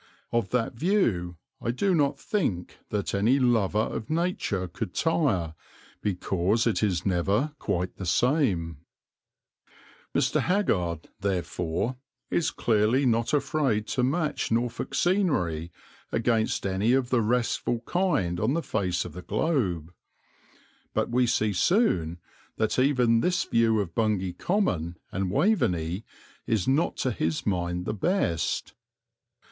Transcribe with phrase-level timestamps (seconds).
[0.31, 5.53] Of that view I do not think that any lover of Nature could tire,
[6.01, 8.77] because it is never quite the same."
[10.15, 10.69] [Illustration: BECCLES FROM THE WAVENEY] Mr.
[10.71, 11.97] Haggard, therefore,
[12.31, 15.71] is clearly not afraid to match Norfolk scenery
[16.11, 19.93] against any of the restful kind on the face of the globe;
[20.95, 22.17] but we see soon
[22.55, 26.03] that even this view of Bungay Common and Waveney
[26.47, 28.73] is not to his mind the best.